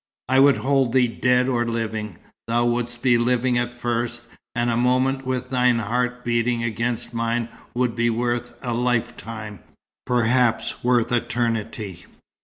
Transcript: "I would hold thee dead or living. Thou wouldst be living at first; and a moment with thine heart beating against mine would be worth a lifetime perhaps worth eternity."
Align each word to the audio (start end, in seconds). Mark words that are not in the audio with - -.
"I 0.27 0.39
would 0.39 0.57
hold 0.57 0.93
thee 0.93 1.07
dead 1.07 1.47
or 1.47 1.63
living. 1.63 2.17
Thou 2.47 2.65
wouldst 2.65 3.03
be 3.03 3.19
living 3.19 3.59
at 3.59 3.69
first; 3.69 4.25
and 4.55 4.71
a 4.71 4.75
moment 4.75 5.27
with 5.27 5.51
thine 5.51 5.77
heart 5.77 6.25
beating 6.25 6.63
against 6.63 7.13
mine 7.13 7.49
would 7.75 7.95
be 7.95 8.09
worth 8.09 8.55
a 8.63 8.73
lifetime 8.73 9.59
perhaps 10.07 10.83
worth 10.83 11.11
eternity." 11.11 12.07